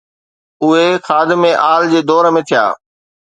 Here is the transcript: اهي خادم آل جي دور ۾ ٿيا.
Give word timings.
اهي 0.63 0.85
خادم 1.07 1.43
آل 1.73 1.81
جي 1.91 2.01
دور 2.09 2.25
۾ 2.37 2.41
ٿيا. 2.49 2.63